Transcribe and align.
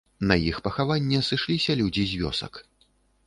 На 0.29 0.35
іх 0.51 0.55
пахаванне 0.67 1.19
сышліся 1.27 1.71
людзі 1.81 2.03
з 2.13 2.25
вёсак. 2.25 2.53